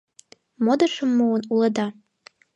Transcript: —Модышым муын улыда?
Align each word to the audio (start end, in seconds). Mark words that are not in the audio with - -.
—Модышым 0.63 1.09
муын 1.17 1.43
улыда? 1.53 1.87